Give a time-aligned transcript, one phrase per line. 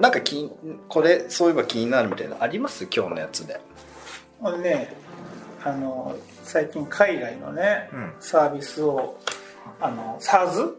[0.00, 0.50] なんかき
[0.88, 2.88] これそういえば気になるみたいなのあります？
[2.94, 3.60] 今日のやつで。
[4.40, 4.94] これね
[5.64, 8.12] あの最近海外のね、うん。
[8.20, 9.18] サービスを
[9.80, 10.74] あの SARS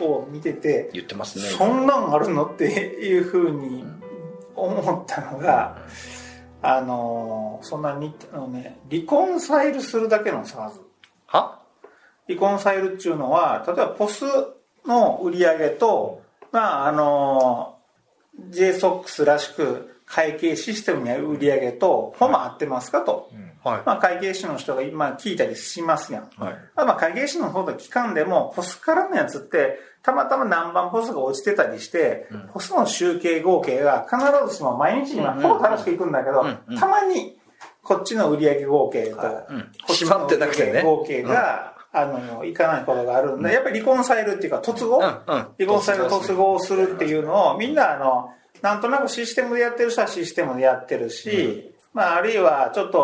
[0.00, 1.44] を見てて、言ってますね。
[1.44, 3.84] そんなんあるのっていうふうに
[4.56, 5.78] 思ったのが、
[6.62, 10.80] あのそんなにあのねリコンサイルするだけの SARS
[11.26, 11.60] は？
[12.26, 14.24] リコンサイルっていうのは例えばポス
[14.86, 17.73] の売り上げと、まああの
[18.50, 23.30] JSOX らしく会計システムにある売り上げとほぼ合ってますかと、
[23.62, 23.82] はい。
[23.86, 26.56] まあ、会計士の人が今聞いたりしますやん、はい。
[26.76, 34.20] まあ、会計士の方と期間でもポスからのやつってたまたま何番ポスが落ちてたりして、ポスの集計合計が必
[34.50, 36.58] ずしも毎日今ほぼ正しくいくんだけど、うん。
[36.68, 36.78] うん。
[36.78, 37.38] たまに
[37.82, 39.16] こっちの売上合計と、うん。
[39.86, 45.46] こっちの閉まってなくてね合計が、あのいかないことがあるんで、やっぱり離婚されるっていうか突合、うんうん。
[45.58, 48.30] 離婚される突合をするっていうのをみんなあの
[48.62, 52.98] なんとなくシステムでやってる人はシステムでやってるし、まあ、あるいはちょっと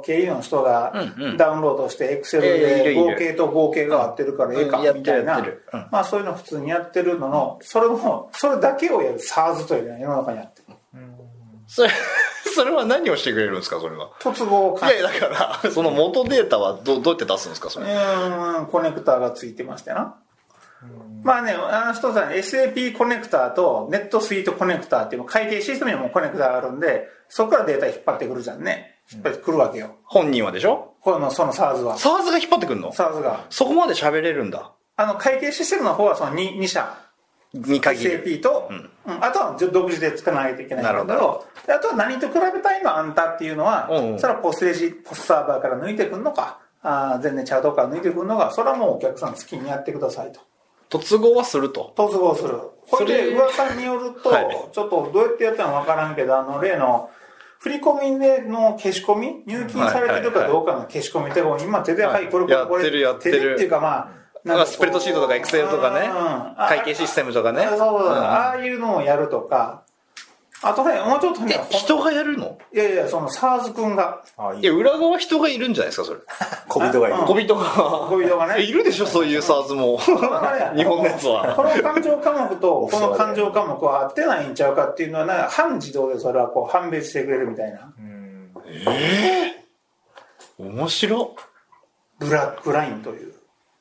[0.00, 0.94] お経理の人が
[1.36, 5.44] ダウンロードしてエクセルで合計と合計が合ってるからええかみたいな。
[5.90, 10.62] まあそういうの普通にやってるののそれもそれだけをやる SARS というのが世の中にあって。
[10.62, 10.74] る
[11.66, 11.90] それ
[12.56, 14.10] それは何をしてくれるんですかそれは？
[14.20, 20.16] 突合をいやいやだから その元データはどどうやって出すんですかそれうんコネクターがついてましてな
[21.22, 29.00] まあね、あの一つはね SAP コネクターとネットスイートコネクターっていう会計システムにもコネクターがあるんで、そこからデータ引っ張ってくるじゃんね。
[29.12, 29.96] 引っ張ってくるわけよ。
[30.04, 30.92] 本人はでしょ？
[31.00, 31.96] この、その SARS は。
[31.96, 33.40] SARS が引っ張ってくんの？SARS が。
[33.50, 36.94] そこまで喋れるんだあの、会計システムの方はその 2, 2社。
[37.56, 38.90] に限る SAP と、うん。
[39.06, 39.24] うん。
[39.24, 44.18] あとは独自で作らないといけないんだけど、あとは何と比べたいのあんたっていうのは、うんうん。
[44.18, 50.40] それはポスレジ、ポスサーバーから抜いてくんのか、あー全然ちゃうとこから抜いてくんのか、それはもうお客さん好きにやってくださいと。
[50.88, 51.92] 突合はすると。
[51.96, 52.60] 突合する。
[52.90, 54.68] これで噂によると、はい。
[54.72, 57.10] ちょっとどうやってやったのかわからんけど、あの例の、
[57.58, 62.84] 振り込みでの消し込み入金されてるかどうかの消し込みって、今手で、はい、これこれこれ。
[62.84, 63.40] やってるやってる。
[63.40, 64.08] 手でっていうかまあ、
[64.46, 67.66] まあスプレッドシートとかエクセルとかねうん会計システムとかね。
[67.68, 68.08] そうそうそう。
[68.08, 68.12] うん。
[68.12, 69.82] ああいうのをやるとか、
[70.62, 72.56] あとね、もうちょっとね、人がやるの？
[72.72, 76.20] いやいや、その SARS 君が、あいや裏側人がいるんじゃないですかそれ。
[76.68, 77.18] 小人がいる。
[77.18, 77.26] うん。
[77.26, 77.64] 小人が。
[78.08, 78.54] 小人がね。
[78.58, 79.98] え いるでしょそういう SARS も。
[79.98, 81.54] 日本のやつは。
[81.54, 87.92] この感情科目と この感情科目は合ってないんちゃうかっていうのは、なんか半自動でそれはこう判別してくれるみたいな。
[87.98, 88.52] うん。
[90.58, 91.36] 面白
[92.18, 93.34] ブラックラインという。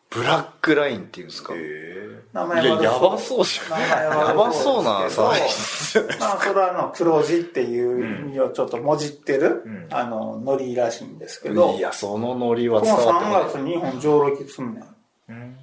[0.10, 1.54] ブラックラインっていうんですか？
[1.54, 2.22] へいえ。
[2.34, 3.80] 名ややばそうじゃん。
[3.80, 9.88] 名前はやばそうなサービスまあそれはあの黒字っていう意味をちょっともじってる、うん。
[9.92, 11.76] あのノリらしいんですけど。
[11.76, 13.74] いやそのノリはこの伝わって3ない。
[13.74, 15.58] 月に日本上陸すんねん。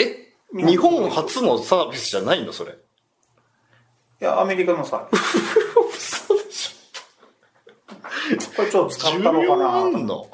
[0.00, 2.52] え日本初のサービスじゃないの？
[2.52, 2.72] それ。
[2.72, 2.74] い
[4.24, 6.70] やアメリカのさ嘘でし
[8.56, 10.28] これちょっと使ょったのかな需要あと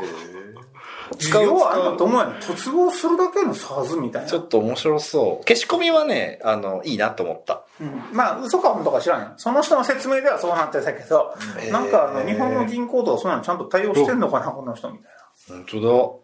[1.14, 4.28] んの需要はあんのと思うやん突合するだけの SARS みたいな。
[4.28, 5.44] ちょっと面白そう。
[5.46, 7.64] 消し込みはねあのいいなと思った。
[7.80, 9.32] うん、まあ嘘か本当か知らんよ。
[9.36, 11.34] その人の説明ではそうなってたけど、
[11.66, 11.72] うん。
[11.72, 15.06] なんかあの日本の銀行とかそういうのちゃんと対応してんのかなこの人みたい
[15.48, 15.64] な。
[15.64, 16.22] 本当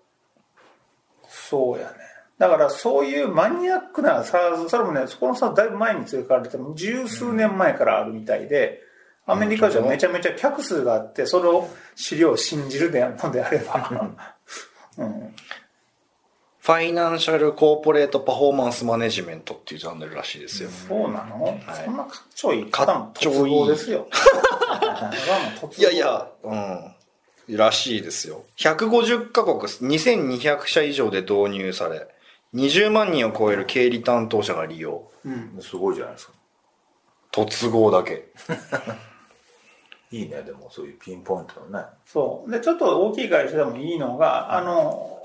[1.28, 1.94] そうやね。
[2.38, 8.82] だからそういうマニアックな SARS それもねそこのさだいぶ前に追加されても十数年前からあるみたいで、
[9.26, 13.90] アメリカじゃめちゃめちゃ客数があってそれを資料を信じるでのであれば、
[14.98, 15.34] うん、
[16.58, 24.08] ファイナンシャルコーポレートパフォーマンスマネジメントっていうジャンルらしいですよ、そうなの、はいそんなかっちょいいかっちょいいですよ
[25.78, 27.56] いやいや、うん。
[27.56, 28.44] らしいですよ。
[28.56, 32.08] 150カ国、2200社以上で導入され、
[32.54, 35.10] 20万人を超える経理担当者が利用。
[35.24, 36.32] うんすごいじゃないですか
[37.32, 38.28] 突合だけ。
[40.16, 41.86] いいねでもそういうピンポイントのね。
[42.06, 42.50] そう。
[42.50, 45.20] で、ちょっと大きい会社でもいいのが、あの、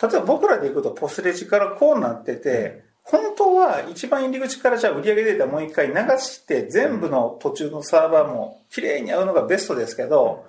[0.00, 10.44] 例えば僕らで行くとポスレジからこうなってて、本当は一番入り口からじゃあ売上データもう一回流して全部の途中のサーバーも綺麗に合うのがベストですけど、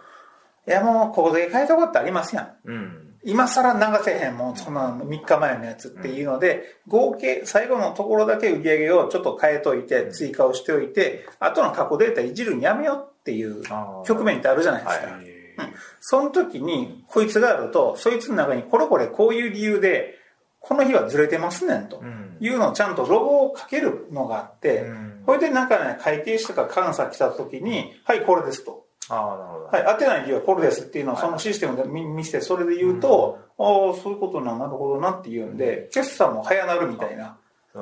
[0.68, 2.56] いやもうここで変えたことってありますやん。
[2.66, 3.10] うん。
[3.24, 13.62] 今更流せへんもん、そんな3日前のやつっていうので、合計、最後のところだけ売り上げをちょっと変えといて、追加をしておいて、後の過去データいじるのやめようっていう
[14.06, 15.06] 局面ってあるじゃないですか。
[15.08, 15.74] はい。
[16.00, 20.16] その時に、こいつがあると、そいつの中にこれこれこういう理由で、
[20.60, 22.02] この日はずれてますねんと。
[22.02, 22.38] ん。
[22.40, 28.86] いうのをちゃんとロゴをかけるのがあってうん、これでなんかね、会計士とか監査来た時に、はい、これですと。
[29.10, 29.66] ああなるほど。
[29.66, 37.38] はい、当てない理由はこれですっていうのをそのシステムで見見せて、それで言うと、ああ、そういうことな、なるほどなっていうんで、決算も早なるみたいな。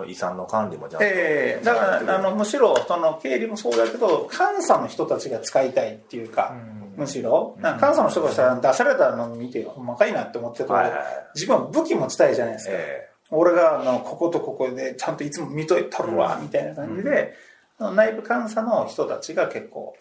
[0.07, 1.05] 遺産の管理もちゃんと。
[1.05, 6.55] ええだからあのむしろその経理もそうだけど監査の人たちが使いたいっていうか、
[6.95, 10.91] むしろ監査の人がしたら出されたの見てほんまかいなって思ってたけど、はいはい。
[10.93, 11.03] はい
[11.35, 17.33] 自分は武器持ちたいじゃないですか、え俺があのこことここでちゃんといつも見といたるわ、みたいな感じで、
[17.79, 19.95] 内部監査の人たちが結構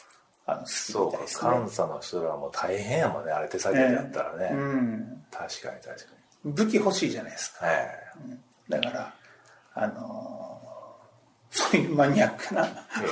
[0.47, 1.53] あの好えきそうか。
[1.53, 7.67] 監査の人らも大変やもんねあれ手作業でやったらね、うん、確かに確か武器欲しいじゃないですか。
[7.67, 8.71] にえ。
[8.71, 9.15] だから
[9.77, 10.27] あのー
[11.49, 12.67] そういうマニアックな。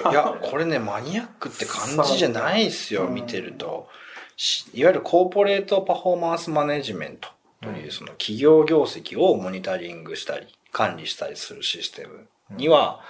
[0.07, 3.89] えいや、これね、マニアックって感じじゃないですよ、見てると。
[4.37, 7.31] しいわゆるコーポレートパフォーマンスマネジメント
[7.63, 13.01] という、その企業業績をモニタリングしたり、管理したりするシステムには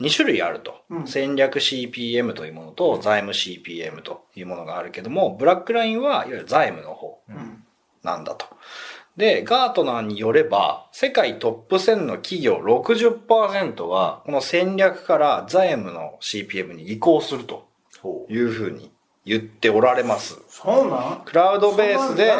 [0.00, 0.82] 2種類あると。
[0.90, 1.06] うん。
[1.06, 7.64] 戦略 CPM というものと財務 CPM というものがあるけども、ブラックラインはいわゆる財務の方うん。
[8.02, 8.46] なんだと。
[9.16, 17.68] で、ガートナーによれば、世界トップ1000の企業60%は、この戦略から財務の CPM に移行すると
[18.30, 18.90] いうふうに
[19.26, 20.38] 言っておられます。
[20.48, 21.22] そうなん？
[21.26, 22.32] クラウドベースで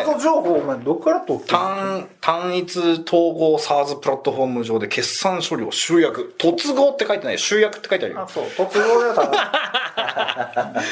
[1.46, 6.34] 単単一統合 SARS プラットフォーム上で決算処理を集約。
[6.38, 7.38] 突合って書いてない。
[7.38, 8.22] 集約って書いてあるよ。
[8.22, 9.22] あそう突合だか
[10.54, 10.74] ら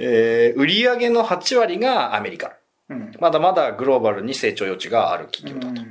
[0.00, 2.52] えー、売上の8割がアメリカ。
[2.88, 3.12] うん。
[3.20, 5.82] まだまだグローバルに成長余地がある企業だと。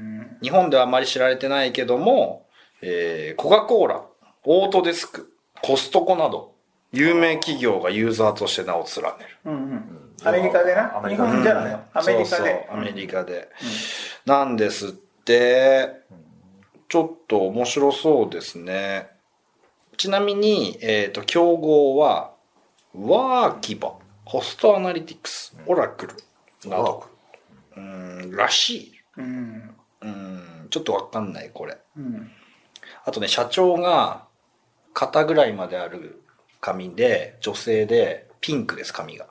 [0.41, 2.45] 日本ではあまり知られてないけども、
[2.81, 4.03] えー、コカ・コーラ、
[4.43, 6.53] オートデスク、コストコなど、
[6.91, 9.11] 有名企業がユーザーとして名を連ね
[9.43, 9.51] る。
[9.51, 10.13] うんうん。
[10.23, 10.89] アメリカでな？
[10.89, 11.31] 日アメリカで。
[11.31, 12.69] 本じゃないよアメリカで。
[12.71, 13.49] アメリカで。
[14.25, 16.01] なんですって、
[16.87, 19.09] ちょっと面白そうですね。
[19.97, 22.31] ちなみに、えっ、と、競合は、
[22.95, 23.93] ワーキバ、
[24.25, 26.13] ホストアナリティクス、オラクル
[26.65, 27.07] など、
[27.75, 28.91] うん、らしい。
[29.17, 29.75] うん。
[30.01, 31.77] うん、ちょっとわかんない、これ。
[31.97, 32.31] うん。
[33.05, 34.25] あとね、社長が
[34.93, 36.21] 肩ぐらいまである
[36.59, 39.27] 髪で、女性で、ピンクです、髪が。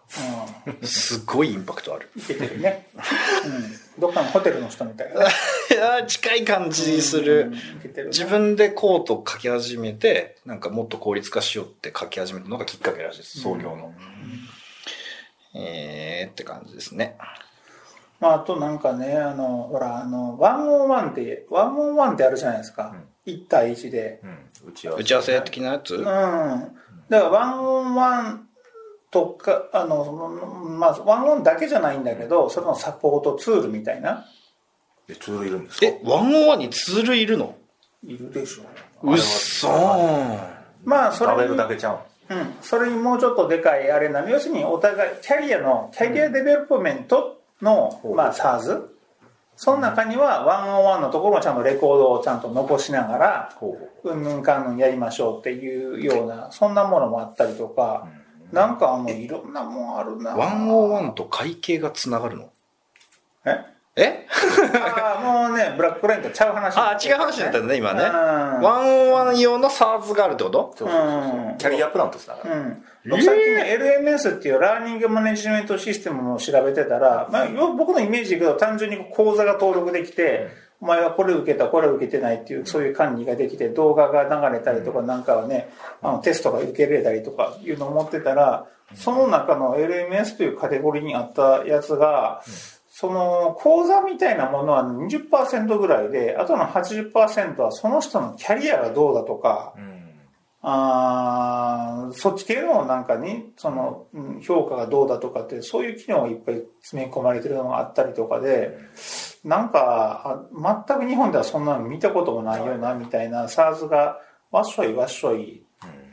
[0.83, 2.11] すごいインパクトある。
[2.17, 2.89] いけてるね。
[2.95, 4.01] うん。
[4.01, 7.45] どっかのホテルの人みたいな 近い感じする。
[7.45, 7.59] るね。
[8.07, 13.95] 自分でコート書き始めて、なんかもっと効率化しようって書き始めたのがきっかけらしいです、創業の。
[15.57, 17.17] えーって感じですね。
[18.21, 22.95] まあ、あとなんかね、あの、ほら、あの、ワンオンワンって、ワンオンワンってあるじゃないですか。
[23.27, 24.21] 1対1で。
[24.23, 25.95] うん、打ち合わせ打ち合わせ的なやつ？
[25.97, 26.05] うん。
[26.05, 26.69] だか
[27.11, 28.49] ら、ワンオンワン
[29.11, 34.25] とか、あの、そのまあ、ワンオンだけじゃないんだけど、それのサポートツールみたいな、
[35.09, 35.87] えツールいるんですか？
[35.87, 37.55] え、ワンオンワンにツールいるの？
[38.03, 38.63] いるでしょ。
[39.03, 40.57] うっそー。
[40.85, 42.55] まあ、そ喋るだけちゃううん。
[42.61, 44.29] それにもうちょっとでかいあれなの。
[44.29, 48.89] 要するに、お互い、キャリアの、キャリアデベロップメントの、うんまあ、 SaaS。
[49.55, 58.07] その中には、ワンオンワンのところもちゃんとレコードをちゃんと残しながら、ほううんぬんかんぬんやりましょうっていうような、そんなものもあったりとか、
[58.53, 62.51] なんかあの、いろんなもんあるなワンオンワンと会計がつながるの？
[63.47, 63.65] え？
[63.97, 64.27] え？
[64.75, 68.05] ああ、もうね、ブラックラインとちゃう話あ、違う話だったんだね、今ね。
[68.05, 68.11] うん。
[68.11, 70.75] ワンオンワン用の SARS があるってこと？
[70.77, 71.41] そうそうそうそう。
[71.41, 72.85] うんキャリアプランとつながる、うん。
[73.09, 80.49] 僕さっきね、LMS っていうラーニングマネジメントシステムを調べてたら、まあ、よ僕のイメージでいくと単純に講座が登録できて、
[80.83, 85.71] お前はこれ受けた、これ受けてないっていう、そういう管理ができて、動画が流れたりとかなんかはね、
[86.03, 92.43] あのテストが受けれたりとかいうのを持ってたら、その中の LMS というカテゴリーにあったやつが、
[92.99, 100.03] その講座みたいなものは20%ぐらいで、あとの80%はその人のキャリアがどうだとか、うん
[100.63, 108.77] あーそっち系のなんかに、その、うん評価がどうだとかって、そういう機能がいっぱい詰め込まれてるのがあったりとかで、
[109.45, 114.19] なんか、あ全く日本ではそんなの見たこともないよな、みたいな SARS が
[114.51, 115.63] わっしょいわっしょい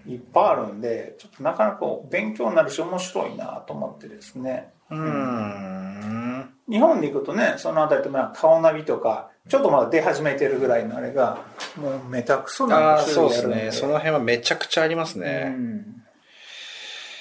[0.05, 4.73] いっぱいあるんで、ちょっとなかなか勉強になるし面白いなと思ってですね。
[4.91, 5.82] うーん。
[6.73, 11.37] 日本で行くとね、そのあたりってまあ顔ナビとか、ちょっとまだ出始めてるぐらいのあれが、
[11.79, 13.47] もうめたくそなそうです。
[13.47, 13.69] ね。
[13.71, 15.49] その辺はめちゃくちゃありますうね。
[15.49, 15.85] ん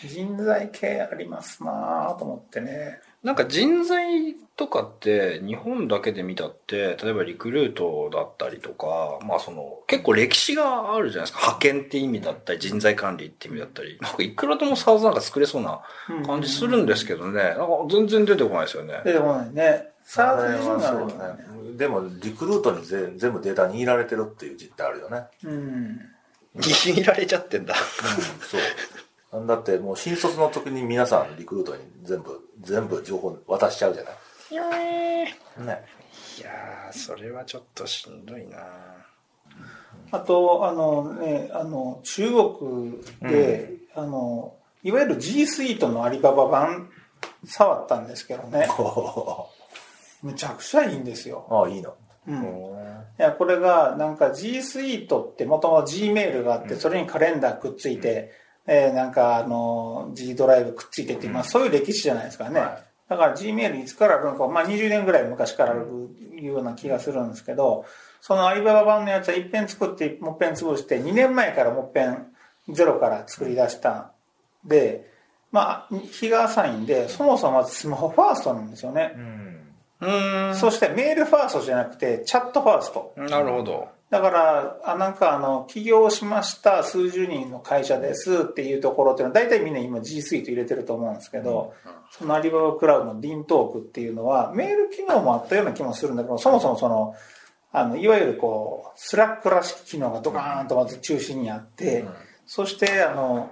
[0.08, 3.00] 人材系ありますなぁと思ってね。
[3.22, 11.38] なんか人材とかって日本だけで見たって、例えばリクルートだったりとか、まあその結構歴史があるじゃないですか。
[11.40, 13.96] 派遣って意味だったり、人材管理って意味だったり。
[14.00, 15.80] なんかいくらでもサーズなんか作れそうな
[16.26, 17.42] 感じするんですけどね。
[17.42, 19.00] なんか全然出てこないですよね。
[19.04, 19.92] 出てこないね。
[20.04, 21.24] サーズ自身があるよそうね。
[21.70, 26.00] ねでもリクルートにぜ全部データに入られてるっていう実態あるよね、うん。
[26.58, 27.74] 握られちゃってんだ。
[27.74, 28.60] そう
[29.32, 34.14] だってもう新卒の時に皆さんリクルートに全部全部情報渡しちゃうじゃない？
[34.50, 35.84] いやーね
[36.38, 38.58] いやーそれはちょっとしんどいな
[40.10, 46.90] あと、あのね、あの、中国で、あの、いわゆる G スイートのアリババ版
[47.46, 48.68] 触ったんですけどね。
[50.22, 51.46] むちゃくちゃいいんですよ。
[51.50, 51.94] ああ、いいの。
[52.28, 52.42] うん。
[53.18, 58.32] いや、これが、なんか G Suite ってもともと Gmail があって、それにカレンダーくっついて、
[58.66, 62.60] えーなんかあの、G ドライブくっついてって、まあそういう歴史じゃないですかね。
[62.60, 67.84] はいだから Gmail いつからあるのか、まあ20年ぐらい昔からあるような気がするんですけど、
[68.22, 72.26] そのアリババ版のやつは一遍作って、もっぺん潰して、2年前からもっぺん
[72.70, 74.12] ゼロから作り出した
[74.64, 75.10] んで、
[75.50, 79.12] まあ、日が浅いんで、そもそもまずスマホファーストなんですよね。
[80.00, 80.48] うん。
[80.48, 80.54] うん。
[80.54, 83.12] そしてメールファーストじゃなくて、チャットファースト。
[83.16, 83.88] なるほど。
[84.12, 91.72] だから、あなんかあの、起業しました、数十人の会社ですっていうところっていうのは、大体みんな今 G Suite 入れてると思うんですけど、
[92.10, 97.14] そのアリババクラウドのディントークっていうのは、メール機能もあったような気もするんだけど、そもそもその、
[97.72, 102.04] あの、いわゆるこう、 Slack らしき機能がドカーンとまず中心にあって、
[102.44, 103.50] そして、あの、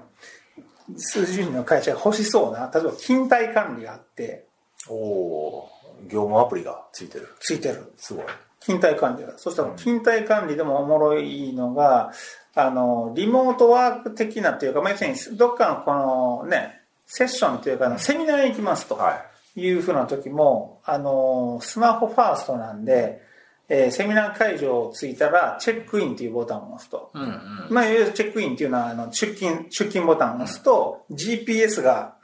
[0.99, 4.45] 数十人の会社が欲しそうな、例えば勤怠管理があって、
[4.90, 7.29] おおー業務アプリがついてる。
[7.40, 7.95] ついてる。
[7.97, 8.25] すごい。
[8.61, 9.38] 勤怠管理が。
[9.38, 12.12] そしたら勤怠管理でもおもろいのが、
[12.55, 19.31] あの、リモートワーク的なっていうか、まあ、要するにどっかのこのね、セッションっていうか、セミナーに行きますとはい。
[19.57, 23.21] いうふうな時も、あの、スマホファーストなんで、
[23.69, 27.11] えーセミナー会場着いたら、チェックインっていうボタンを押すと。
[27.14, 27.31] うんうん。
[27.71, 32.17] まあ、いわゆるチェックインっていうのは、あの、出勤、出勤ボタンを押すと、GPS が、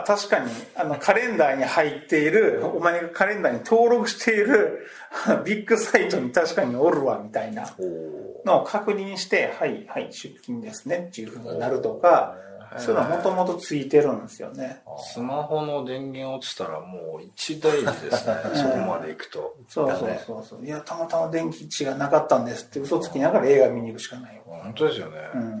[0.00, 4.86] あ、確かに、あの、カレンダーに入っている、お前がカレンダーに登録している、
[5.44, 7.74] ビッグサイトに確かにおるわ、みたいな
[8.44, 12.36] のを確認して、はい、はい、出勤ですね、っていうふうになるとか、
[12.78, 14.82] そういうのはもともとついてるんですよね。
[15.12, 18.36] スマホの電源落ちたらもう一大事ですね。
[18.54, 19.56] そこまで行くと。
[19.68, 20.64] そうそうそうそう。
[20.64, 24.42] いや、たまたま電気値がなかったんですって嘘つきながら映画見に行くしかないよ。
[24.46, 25.18] 本当ですよね。
[25.34, 25.60] うん。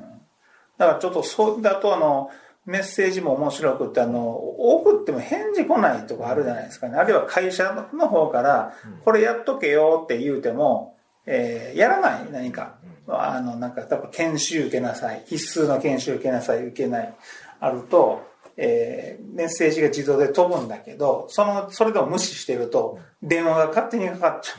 [0.78, 2.30] だからちょっとそう、だとあの、
[2.64, 6.96] メッセージも面白くって、あの、送っても返事来ないとかあるじゃないですかね。
[6.96, 12.76] あるいは会社の方から、これやっとけよって言うても、えーやらない何か。
[13.08, 15.22] あの、なんか、多分研修受けなさい。
[15.26, 17.14] 必須の研修受けなさい、受けない。
[17.60, 18.22] あると、
[18.56, 24.52] えーメッセージが自動で飛ぶんだけど、その、それでも無視してると、電話が勝手にかかっちゃ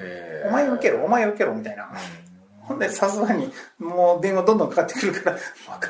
[0.00, 0.48] へう。
[0.48, 1.90] お前受けろ、お前受けろ、みたいな。
[2.70, 3.50] ほんで、さすがに、
[3.80, 5.38] もう電話どんどんかかってくるから、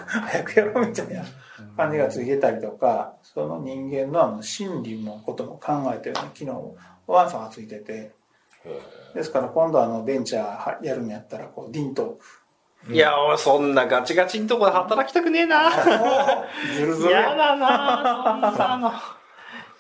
[0.01, 1.23] 早くやろうみたいな
[1.77, 8.13] 感じがついてたりとか、その人間のあの心理のことも考えたような機能もワンさんがついてて、
[9.15, 12.19] ですから今度あのベンチャーやるんやったら、こう、ディンと、
[12.89, 15.71] いや、俺そんなガチガチんとこで働きたくねえな。
[16.75, 17.11] ずるずる。
[17.11, 18.93] やだなそんなの。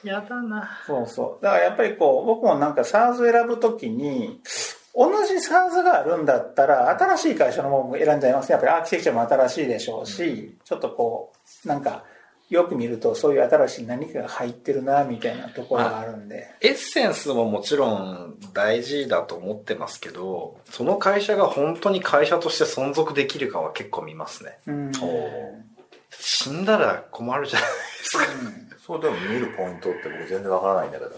[0.04, 0.69] やだな。
[0.87, 1.42] そうそう。
[1.42, 4.42] だからやっぱりこう、僕もなんか SARS 選ぶときに、
[4.94, 8.54] 同じ SARS があるんだったら、新しい会社のものも選んじゃいますね。
[8.54, 11.32] やっぱりアーキテクチャも新しいでしょうし、ちょっとこ
[11.64, 12.04] う、なんか、
[12.50, 16.52] よく見るとそういう新しい何かが入ってるな、みたいなところがあるんで。
[16.61, 24.59] エッセンスももちろん大事だと思ってますけど、その会社が本当に会社として存続できるかは結構見ますね。
[24.66, 24.92] うん。
[26.11, 28.25] 死んだら困るじゃないですか。
[28.85, 31.12] そうでも見るポイントって僕全然わからないんだけど。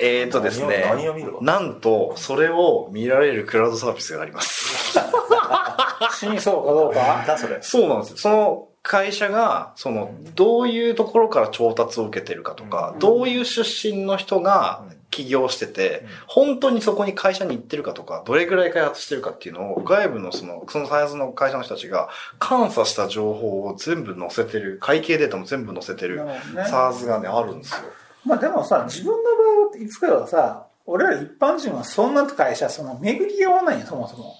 [0.00, 4.98] えーとですね何を何を見るのなんと、それを見られるクラウドサービスがあります。
[6.20, 7.24] 真相かどうか？
[7.26, 7.58] だそれ。
[7.60, 8.16] そうなんですよ。
[8.16, 13.62] その会社が、その、どういうところから調達を受けてるかとか、どういう出
[13.92, 22.08] 身の人が起業してて、本当にそこに会社に行ってるかとか、どれぐらい開発してるかっていうのを、外部のその、そのサイズの会社の人たちが、
[22.48, 27.80] 監査した情報を全部載せてる、会計データも全部載せてるなるほどね SARS がね、あるんですよ。
[28.24, 34.34] まあでもさ、自分の場合はいつかはさ、俺ら一般人はそんな会社、その巡り合わないよ、そもそも。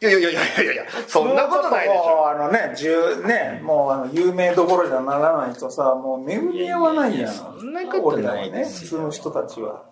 [0.00, 2.16] いやいやいやいやいやいや、そんなことないでしょ。
[2.16, 7.32] もうあのね、十ね、もうあの有名どころじゃならないとさ、もう巡り合わないやん。
[7.32, 9.84] そんなことないね、普通の人たちは。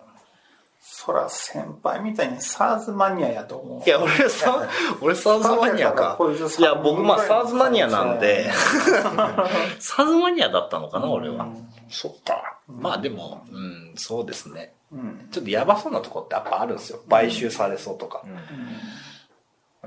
[0.79, 3.83] そら先輩みたいに SARS マニアやと思う。
[3.85, 4.67] いや、俺さ、
[5.01, 8.51] 俺サーズマニアかこいや、僕まあサーズマニアなんでう、
[9.79, 11.67] サーズマニアだったのかな、俺はうん。
[11.89, 12.56] そっか。
[12.67, 14.73] まあでも、うん、そうですね。
[14.91, 15.27] うん。
[15.31, 17.01] ちょっとやばそうなとこってやっぱあるんですよ。
[17.09, 18.23] 買収されそうとか。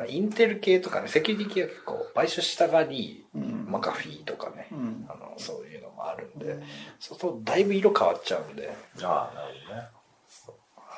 [0.08, 6.58] インテル系とかね、セキュリティ系は結構買収したがり、うんマカフィーとかね、うんあの、そういうのもあるんで、
[6.98, 9.88] そうするとだいぶ色変わっちゃうんで、ああ、なるほどね。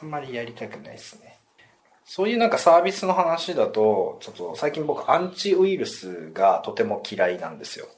[0.01, 1.37] あんまりやりたくないですね。
[2.05, 7.89] そういうなんかサービスの話だと、ちょっと最近僕アンチウイルスがとても嫌いなんですよ。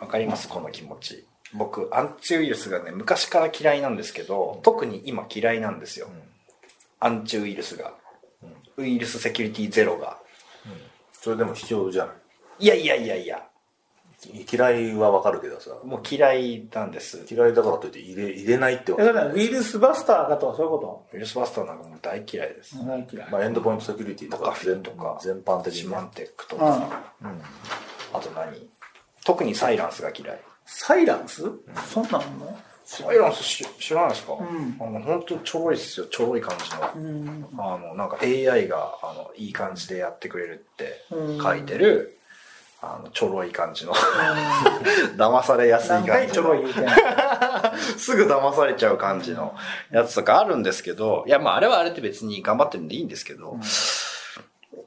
[0.00, 0.48] わかります？
[0.48, 1.26] この気持ち。
[1.54, 6.08] 僕、アンチウイルスがね、昔から嫌いなんですけど、特に今嫌いなんですよ。
[7.00, 7.94] アンチウイルスが。
[8.76, 10.18] ウイルスセキュリティゼロが。
[11.12, 12.12] それでも必要じゃな
[12.58, 12.64] い？
[12.64, 13.46] いやいやいやいや、
[14.50, 17.24] 嫌いはわかるけどさもう嫌いなんです。
[17.30, 22.78] 嫌いだからといって入れ入れないってわだけからウイルスバスターかとかそういうこウイルスバスターなんかもう大嫌いです。
[22.78, 23.30] と大嫌い。
[23.30, 27.02] まあ、エンドポイントセキュリティとかガフィンとか全般的にねシマンテックとうんか、。
[28.12, 28.68] あと何？
[29.24, 30.40] 特にサイランスが嫌い。
[30.66, 31.42] サイランス？
[31.90, 32.58] そんなんの？
[32.84, 34.76] サイランスし知らないですか、ん。
[34.80, 37.48] あの本当ちょろいっすよちょろい感じの、うん。
[37.58, 41.42] あのなんか AI があのいい感じでやってくれるってうん。
[41.42, 42.18] 書いてる、
[42.82, 43.94] あのちょろい感じの。
[45.16, 46.70] 騙されやすい何感じ回ちょろいの？
[47.96, 49.54] すぐ騙されちゃう感じの
[49.90, 53.58] やつとかあるんですけどいやまああれはあれって別に頑張ってるんでいいんですけど、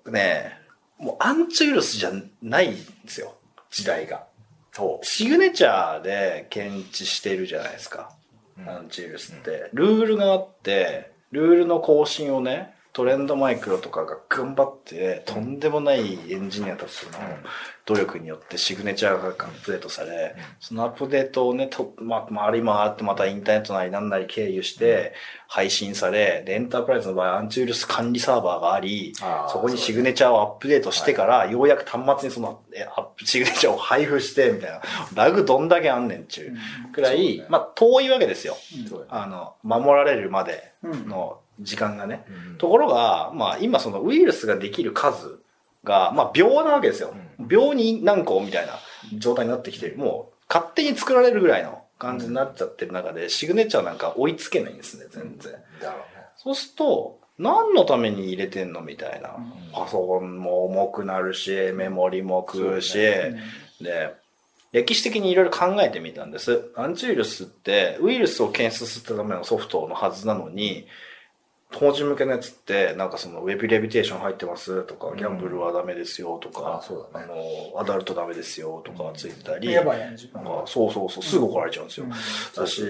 [0.06, 0.60] ね
[1.00, 3.36] えもうアンチウイルスじゃないんですよ
[3.72, 4.27] 時代が
[4.78, 8.12] そシグネチャーで検知してるじゃないですか。
[8.60, 9.72] うんアンチウイルスって。
[9.74, 17.12] ルールがあって、ルールの更新をね、トレンドマイクロとかが頑張って、とんでもないエンジニアたちの
[17.86, 25.13] 努力によってシグネチャーがアップデートされ、そのアップデートをね、とま、回り回ってまたインターネットなりなんなり経由して
[25.48, 29.13] 配信され、で、エンタープライズの場合アンチウイルス管理サーバーがあり、
[29.48, 34.82] そこにシグネチャーをアップデートしてから、ようやく端末にその、えアップ シグネチャーを配布して、みたいな。
[35.13, 36.48] ラグどんだけあんねんちゅ
[36.89, 38.58] うくらい、まあ遠いわけですよ。
[39.08, 42.26] あの、守られるまでの時間がね。
[42.52, 45.40] うんところが、まあ今そのウイルスができる数
[45.84, 47.14] が、まあ秒なわけですよ。
[47.40, 48.74] 秒に何個みたいな
[49.20, 49.98] 状態になってきてる。
[49.98, 55.54] もう勝手に作られるぐらいの感じになっちゃってる中で、シグネチャーなんか追いつけないんですね、全然。
[55.82, 59.36] だろうねそうすると、何のために入れてんのみたいな。
[59.74, 62.98] パソコンも重くなるし、メモリも食うし、
[63.82, 64.16] で、
[64.72, 66.72] 歴史的にいろいろ考えてみたんです。
[66.76, 70.88] アンチウイルスって、ウイルスを検出するためのソフトのはずなのに、
[71.72, 77.28] 当時向けのやつって、なんかそのウェブレビテーション入ってますとか、ギャンブルはダメですよとかうだね。
[77.28, 82.06] の、アダルトダメですよとかついてたり、やばいなんかそうそうそう、すぐ怒られちゃうんですよ。
[82.06, 82.12] うん。
[82.12, 82.82] だし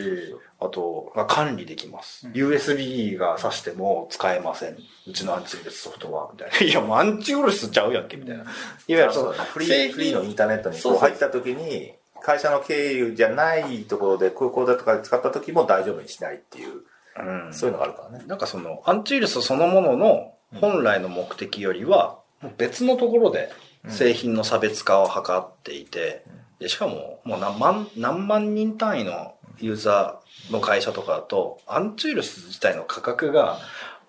[0.59, 2.27] あと、まあ管理できます。
[2.27, 4.77] USB が挿しても使えません。
[5.07, 6.57] うちのアンチウイルスソフトは、みたいな。
[6.61, 8.43] いや、もうアンチウイルスちゃうやんけ、みたいな。
[8.43, 8.51] いわ
[8.87, 10.97] ゆるそのフリ製ーフリーのインターネットにこう。
[10.97, 16.83] 入った時に会社の経由じゃないところで空港だとかで使った時も大丈夫にしないっていう、
[17.19, 17.53] うん。
[17.53, 18.25] そういうのがあるからね。
[18.27, 22.19] なんかその、アンチウイルスそのものの本来の目的よりは、
[22.57, 23.51] 別のところで
[23.87, 26.23] 製品の差別化を図っていて、
[26.59, 33.59] でしかも、もう何万、何万人単位のユーザーの会社とかだと、アンチウイルス自体の価格が、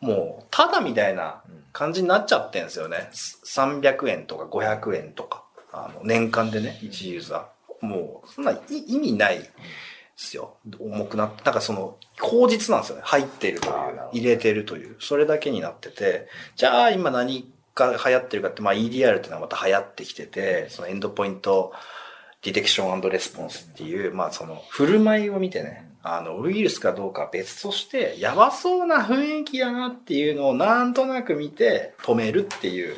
[0.00, 1.42] もう、ただみたいな
[1.72, 3.10] 感じになっちゃってんですよね。
[3.12, 7.86] 300円とか500円とか、あの、年間でね、1ユーザー。
[7.86, 9.40] もう、そんない意味ない
[10.18, 10.56] ですよ。
[10.80, 13.02] 重くなって、なんかその、口実なんですよね。
[13.04, 13.74] 入ってるという
[14.12, 16.26] 入れてるという、それだけになってて、
[16.56, 21.72] じゃあ今何が流行ってるかって、まあ EDR っていうのはまた流行ってきてて、その Endpoint
[22.42, 32.96] Detection Response っていう、まあその振る舞いを見てね、あの、ウイルスかどうかは別として、やばそうな雰囲気だなっていうのをなんとなく見て止めるっていう、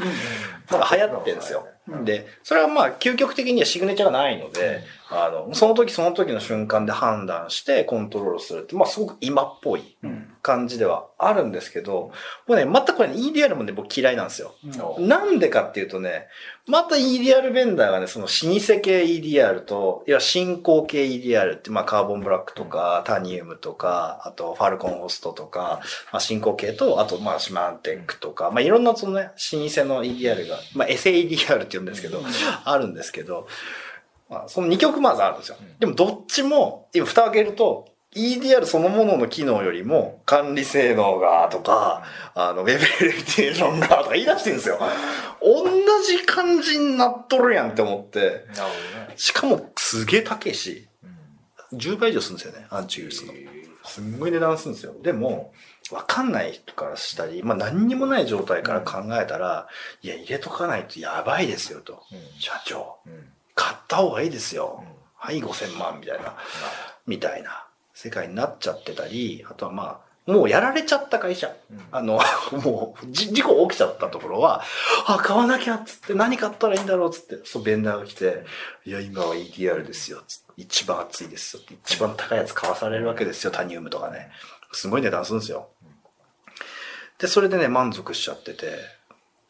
[0.70, 1.66] のが流行ってるんですよ。
[2.04, 9.96] で、それはまあ、究極的にはシグネチャーがないので、あの、その時その時の瞬間で判断してコントロールするって、まあ、すごく今っぽい
[10.40, 12.12] 感じではあるんですけど、
[12.46, 14.55] もうね、またこれ、ね、EDR もね、僕嫌いなんですよ。
[14.96, 15.09] うん。
[15.09, 16.29] なんでかっていうとね、
[16.66, 25.81] また EDR ベンダーがね、その老舗系 EDR と、いや、新興系 EDR って、まあ、カーボンブラックとか、タニウムとか、あと、ファルコンホストとか、
[26.12, 32.23] まあ、新興系と、あと、まあ、シマンテックとか、まあ、いろんなそのね、老舗の EDR が、まあ、SAEDR って呼ぶんですけど、
[32.64, 33.49] あるんですけど、
[34.31, 35.57] まあ、その2曲まずあるんですよ。
[35.81, 44.79] でも、どっちも、今、蓋開けると、EDR そのものの機能よりも、管理性能がとか、あの、ウェブレビテーションがとか言い出してるんですよ。
[45.43, 45.64] 同
[46.03, 50.88] じ感じになっとるやんって思って、なるほどねしかもすげえ高いし、
[51.73, 53.33] 10倍以上するんですよね、アンチウイルスの。
[53.85, 54.95] すんごい値段するんですよ。
[55.03, 55.53] でも、
[55.90, 59.69] わかんない人からしたり、まあ何にもない状態から考えたら、
[60.03, 62.03] いや、入れとかないとやばいですよと。
[62.38, 64.83] 社長、うん買った方がいいですよ。
[64.83, 64.87] うん。
[65.14, 66.35] はい、5000万みたいな、
[67.07, 67.66] みたいな。
[67.92, 71.55] 世界になっちゃってたり、あとはまあ、もうやられちゃった会社。
[71.70, 71.81] うん。
[71.92, 72.18] あの、
[72.64, 74.64] もう、じ事故起きちゃったところは、
[75.07, 78.46] あ、買わなきゃっつって、何買ったらいいんだろうっつって、そう、ベンダーが来て、
[78.87, 81.62] いや、今は ETR ですよ、つって一番熱いですよ。
[81.85, 84.31] 一番高いやつ買わされるわけですよ、タニウムとかね。
[84.73, 85.68] すごい値段するんですよ。
[87.18, 88.79] で、それでね、満足しちゃってて、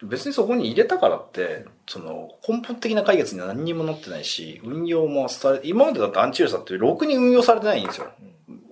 [0.03, 8.11] 別にそこに入れたからって、その、根本的な解決には何にもなってないし、運用もされ、今までだってアンチウイルスだってろくに運用されてないんですよ。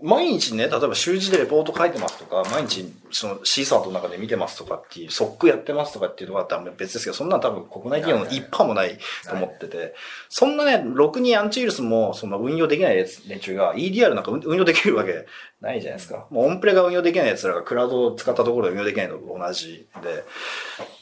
[0.01, 9.95] 毎日ね、例えば習字でレポート書いてますとか、毎日そのシーサーの中で見てますとかっていう、ソックやってますとかっていうのがあったら別ですけど、そんな多分国内企業の一派もないと思ってて、
[10.29, 15.27] そんなね、ろくにアンチウイルスもその運用できない連中が EDR なんか運用できるわけ
[15.61, 16.27] ないじゃないですか。
[16.31, 20.25] もうオンプレが運用できない奴らがクラウドを使ったところで運用できないのと同じで、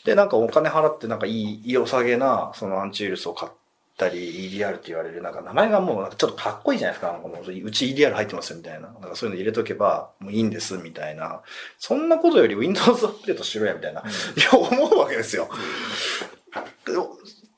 [0.05, 3.66] で、なんかお金払ってなんかいい、良さげなそのアンチウイルスを買って、っ
[3.97, 7.21] たり EDR って言われる、なんか名前がもうちょっとかっこいいじゃないですか。
[7.65, 8.89] うち EDR 入ってますよみたいな。
[8.89, 11.43] なんかそういうの入れとけばもういいんですみたいな。
[11.79, 14.03] そんなことより Windows アップデートしろやみたいな。
[14.03, 14.05] い
[14.41, 15.49] や、思うわけですよ。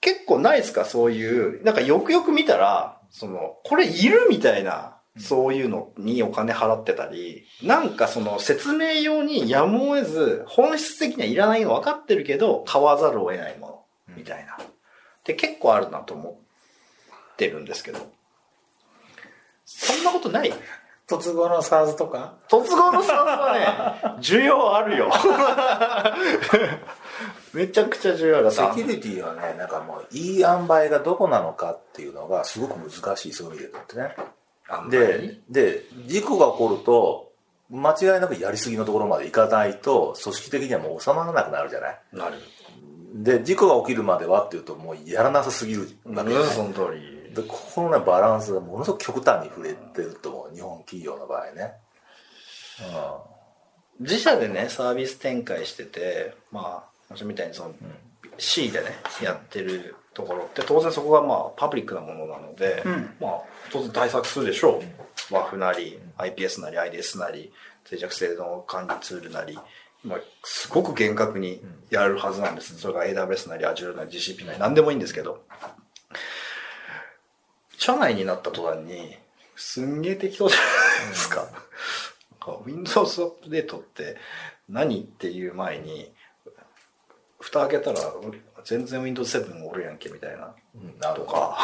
[0.01, 4.94] 結構ないですかそういう、なんかよくよく見たら、その、これいるみたいな。
[5.20, 13.83] そういうのにお金払ってたり、なんかその説明用にやむを得ず、本質的にはいらないの分かってるけど、買わざるを得ないもの、
[14.16, 14.58] みたいな。
[15.35, 16.35] って結構あるなと思っ
[17.37, 17.99] てるんですけど。
[19.67, 20.53] そんなことない？
[21.07, 22.35] 突合の SARS とか？
[22.49, 25.11] 突合の SARS はね、 需要あるよ。
[27.53, 34.17] めちゃくちゃ重要だセキュリティはね、なんかもう、いい塩梅がどこなのかっていうのがすごく難しい、そういう意味でってね。
[34.91, 37.33] で、で、事故が起こると、
[37.71, 42.01] 間違いなくやりすぎのところまでいかないと、組織的にはもう収まらなくなるじゃない？
[42.12, 42.38] なる。
[43.14, 47.18] で事故が起きるまではっていうともうやらなさすぎるわけで、ね、その通り。
[47.35, 51.73] でここのねバランスがものすごく極端に触れてると思う日本企業の場合ね、
[53.99, 57.77] うん、自社でねサービス展開しててまあ私みたいにその、うん、
[58.38, 63.40] C でねやってるところって当然そこがまあパブリックなものなので、うん、まあ
[63.71, 64.83] 当然対策するでしょ
[65.31, 67.53] う、WAF なり IPS なり IDS なり
[67.88, 69.59] 脆弱性の管理ツールなり
[70.05, 72.79] まあ、すごく厳格にやるはずなんです。
[72.79, 75.45] それが AWS なり Azure なり GCP なり何でもいいんですけど、
[77.77, 79.17] 社内になった途端に、
[79.57, 81.49] すんげえ適当じゃないですか。
[82.47, 84.17] うん、Windows アップデートって
[84.69, 86.13] 何っていう前に、
[87.41, 88.01] 蓋開けたら
[88.65, 90.55] 全然 Windows 7おるやんけみたいな。
[90.75, 91.59] うん、とか、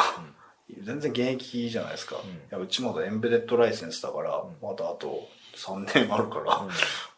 [0.77, 2.15] うん、全然現役じゃないですか。
[2.15, 2.19] い
[2.49, 6.67] やうちまだエンベデッドライセンスだから、まだあと3年あるから、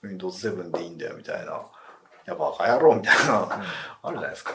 [0.01, 1.61] うん、Windows 7でいいんだよみたいな。
[2.27, 4.53] やバカ野郎みたいな、うん、あるじゃないですか。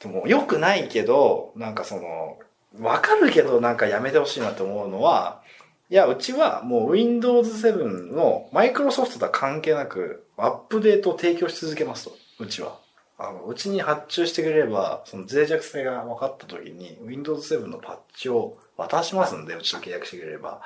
[0.00, 2.38] でも、良くないけど、なんかその、
[2.80, 5.42] わかるけどなんかやめてほしいなと思うのは、
[5.90, 12.78] いや、うちはもう Windows 7のマイクロソフトとは関係なく、アップデートを提供し続けますと、うちは。
[13.16, 20.62] あの、うちに発注してくれれば、その脆弱性が分かった時に、Windows 7のパッチを渡しますんで、うちと契約してくれれば。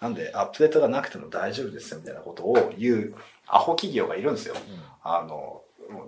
[0.00, 3.14] なんで、アップデートがなくても大丈夫ですよみたいなことを言う
[3.46, 4.54] アホ企業がいるんですよ。
[4.54, 5.62] うん、あの、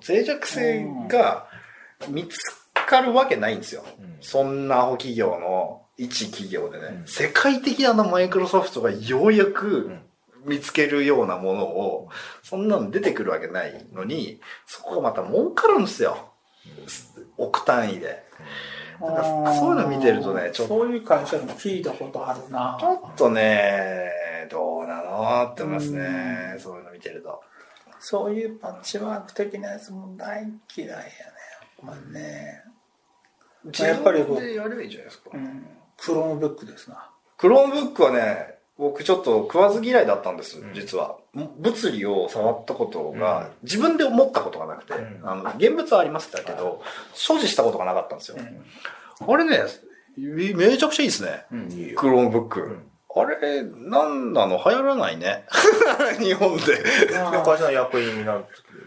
[0.07, 1.47] 脆弱性が
[2.09, 2.39] 見つ
[2.87, 3.85] かるわけないんですよ。
[3.99, 9.91] うん、そんなアホ企業の一企業でね、うん、世界的なマイクロソフトがようやく
[10.45, 12.09] 見つけるようなものを、
[12.43, 16.33] そんなの出てくるわけないのに、そこがまた儲かるんですよ。
[17.37, 18.25] 億単位で。
[19.01, 20.75] そういうの見てるとね、ちょっと。
[20.75, 22.77] そういう会社でも聞いたことあるな。
[22.81, 24.11] ちょっとね、
[24.51, 26.57] どうなのって思いますね。
[26.59, 27.41] そういうの見てると。
[28.01, 31.05] そういうパッチワーク的なやつも大嫌いやね。
[31.83, 32.63] まあね。
[33.79, 34.45] やっぱりこう。
[34.45, 35.31] やればいいじゃないですか。
[35.33, 35.67] うん。
[35.97, 37.11] Chromebook ですな。
[37.37, 41.17] Chromebook はね、僕ちょっと食わず嫌いだったんです、実は。
[41.35, 46.81] 物理を触ったことが、自分で思ったことがなくて、あの、現物はありましたけど、
[47.13, 48.37] 所持したことがなかったんですよ。
[49.27, 49.65] あれね、
[50.17, 51.45] めちゃくちゃいいですね。
[51.97, 52.79] Chromebook。
[53.17, 54.63] あれ、なんなの？
[54.65, 55.45] 流行らないね。
[56.21, 56.63] 日本で。
[57.45, 58.41] 会社の役員みんな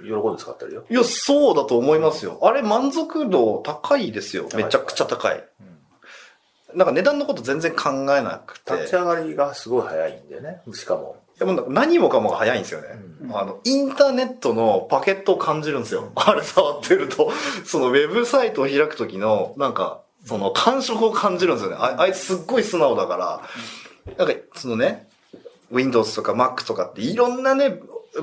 [0.06, 0.84] 喜んで使ってるよ。
[0.90, 2.40] いや、そうだと思いますよ。
[2.44, 4.48] あれ満足度高いですよ。
[4.56, 5.44] めちゃくちゃ高い。
[6.76, 8.74] なんか値段のこと全然考えなくて。
[8.74, 10.62] 立ち上がりがすごい早いんだよね。
[10.74, 11.18] しかも。
[11.42, 12.88] いやもう何もかもが早いんですよね、
[13.22, 16.12] うん、あの、インターネットのパケットを感じるんですよ。
[16.16, 17.32] あれ触ってると。
[17.66, 21.78] そのウェブサイトを開くときの、なんか、その感触を感じるんですよね。
[21.80, 25.10] ああいつすっごい素直だから、なんか、そのね、
[25.72, 27.80] Windows とか Mac とかっていろんなね、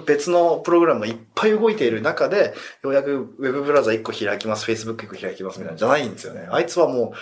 [0.07, 6.47] 別のプログラムがいっぱい動いている中で、ようやく Web ブラウザ1個開きます、Facebook 1個開きますみたいなじゃないんですよね。
[6.51, 7.17] あいつはもう、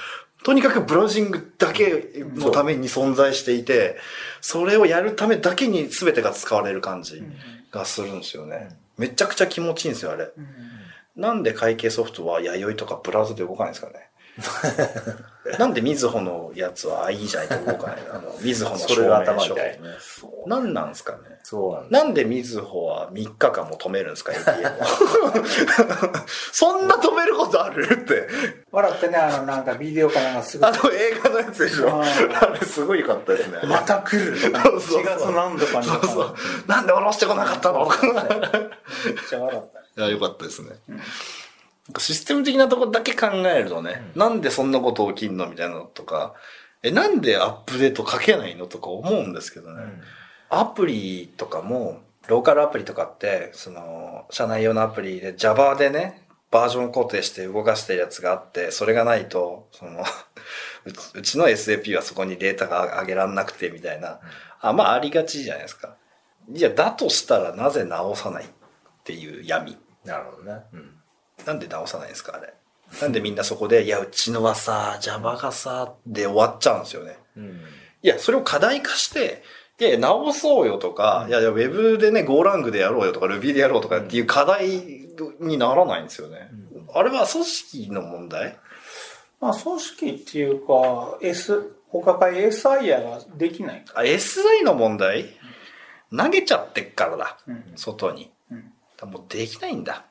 [0.47, 2.05] とにかくブラウジングだけ
[2.37, 3.97] のために存在していて、
[4.41, 7.21] それをやるためだけに全てが使われる感じ
[7.73, 8.69] がするんですよね。
[8.97, 10.31] めちゃくちゃ気持ちいいんですよ、あれ。
[11.17, 14.09] なんで会計ソフトは弥生とかブラウザで動かないんですかね。
[15.59, 19.57] なんでみずほのやつはいいじゃないと動かないのあの、みずほの証それが明書。
[20.47, 21.99] 何なんですかねそうなんだ。
[22.03, 24.73] なんでみずほは3日間も止めるんですか ATM を
[26.53, 28.29] そんな止めることあるって。
[28.73, 32.05] 笑ってね、あの、なんかビデオかなんかすぐあ、の映画のやつでしょあ
[32.43, 33.61] あれすごい良かったですね。
[33.65, 36.35] また来るとか、そうそうそう4月何度かにそうそう。
[36.67, 37.89] なんで下ろしてこなかったの？
[37.89, 37.99] めっ
[39.29, 40.03] ちゃ笑った。
[40.03, 40.71] いや、よかったですね。
[40.89, 41.05] なんか
[41.99, 46.35] システム的なところだけ考えるとね、なんでそんなこと起きんのみたいなのとか、
[46.83, 49.83] え、なんでアップデートかけないのとか思うんですけどね。
[50.51, 60.05] アプリとかも、ローカルアプリとかって、その、社内用のアプリで Java でね、バージョン固定して動かしてるやつがあって、それがないと、その、
[60.85, 64.21] うちうちの SAP はそこにデータが上げらんなくてみたいな、
[64.61, 65.97] あ、まあありがちじゃないですか。
[66.53, 68.49] いや、だとしたらなぜ直さないっ
[69.03, 69.77] ていう闇。
[70.05, 70.63] なるほどね。
[70.73, 70.96] うん。
[71.47, 72.53] なんで直さないんですかあれ。
[73.01, 77.17] なんでみんなそこで、いや、うちのはさ、Java がさ、で終わっちゃうんですよね。
[77.37, 77.61] うん。
[78.03, 79.43] いや、それを課題化して、
[79.79, 84.69] いや直そうよとか、いやいや、ウェブでね、ゴーラングでやろうよとか、Ruby でやろうとかっていう課題
[85.41, 86.51] にならないんですよね。
[86.95, 88.59] あれは組織の問題？
[89.41, 95.27] まあ、組織っていうか、S、お抱え SIR ができないかあ、SI の問題？
[96.17, 97.39] 投げちゃってっからだ。
[97.47, 98.33] うん外に。
[99.03, 100.07] もうできないんだ。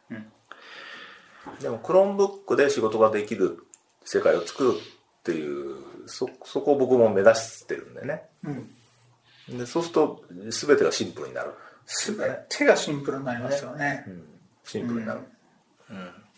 [1.61, 3.65] でも、Chromebook で仕事ができる
[4.03, 8.23] 世界を作るっていう、そ、そこを僕も目指してるんでね。
[8.43, 8.51] う
[9.53, 9.57] ん。
[9.57, 11.51] で、そうすると、全てがシンプルになる。
[11.85, 14.05] すべてがシンプルになりますよね。
[14.63, 15.21] シンプルになる。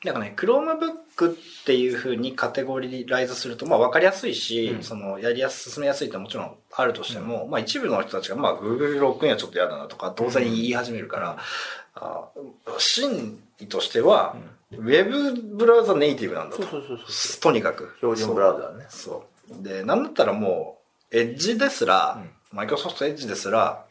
[0.04, 11.38] だからね、Chromebook っていう風にカテゴリライズすると、まあ分かりやすいし、その、やりやす、進めやすいってもちろんあるとしても、まあ一部の人たちが、まあ Google ロックインはちょっと嫌だなとか、当然言い始めるから、
[11.96, 12.30] あ
[12.78, 14.36] 真意としては、
[14.71, 16.63] ウェブブラウザネイティブなんだと。
[16.63, 17.93] そうそうそうとにかく。
[17.97, 18.86] 標準ブラウザーね。
[18.89, 19.63] そう。
[19.63, 20.80] で、なんだったらも
[21.12, 23.86] う、エッジですら、マイクロソフトエッジですら、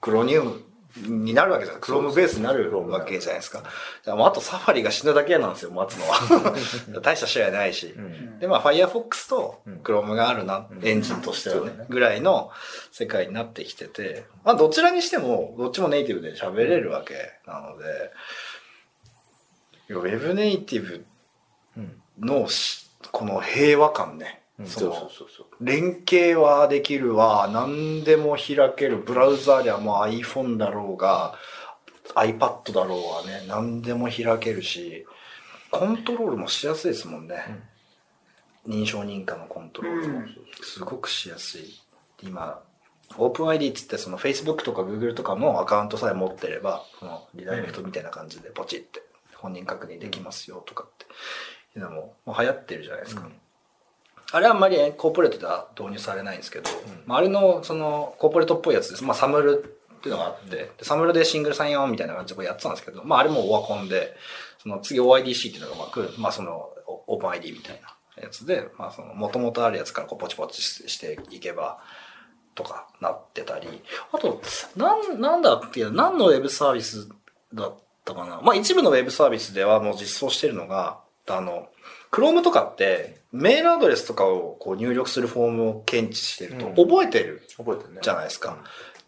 [0.00, 0.62] クロニウム
[1.06, 1.82] になるわけじゃない。
[1.82, 3.58] クロームベースになるわけじゃないですか。
[3.58, 3.70] だか
[4.06, 6.54] らもうあとサファリが死ぬだけなんですよ、待つのは。
[7.02, 7.94] 大した試合ないし。
[8.40, 12.50] で、まあ、Firefox と Chrome があるな、エンジンとしてはねぐらいの
[12.90, 17.14] 世界になってきてて、まあ、どちらにしても、どっちもネイティブで喋れるわけ
[17.46, 17.84] なので、
[19.88, 21.06] ウェブネイティブ
[22.20, 24.42] のしこの平和感ね。
[24.64, 25.64] そのそうそうそうそう。
[25.64, 31.36] 連携はできるわ、何でも開ける、ブラウザではもう iPhone だろうが、
[32.14, 35.06] iPad だろうがね、何でも開けるし、
[35.70, 37.36] コントロールもしやすいですもんね。
[38.66, 40.18] 認証認可のコントロールも。
[40.18, 40.36] うん。
[40.62, 41.80] すごくしやすい。
[42.24, 42.60] 今、
[43.16, 49.02] OpenID っつってその Facebook とか Google とかのアカウントさえ持ってれば、そのリダイレクトみたいな感じでポチって
[49.38, 51.06] 本人確認できますよとかって。
[51.76, 53.28] いうのももう流行ってるじゃないですか。
[54.30, 56.68] あれはあんまりコーポレートでは導入されないんですけど、
[57.06, 59.04] まあ、あれのそのコーポレートっぽいやつです。
[59.04, 59.64] まあ、サムル
[59.96, 64.14] っていうのがあって、でサムルでシングルサインオンみたいな感じでやってたんですけど、まあ、あれもオワコンで、
[64.62, 66.68] その次 OIDC っていうのがまあ来る、まあ、その
[67.06, 67.80] オープン ID みたい
[68.16, 71.80] なやつで、まあ、その元々あるやつからこうポチポチしていけば、
[72.54, 73.68] とかなってたり、
[74.12, 74.42] あと、
[74.76, 77.08] なん、なんだっていう、何のウェブサービス
[77.54, 77.76] だっ
[78.08, 78.40] たかな。
[78.42, 81.68] まあ一部のウェブサービスではもう実装してるのが、あの、
[82.10, 88.00] Chrome とかって、メールアドレスとかをこう入力するフォームを検知してると、うん覚えてる覚えてるね。
[88.02, 88.56] じゃないですか。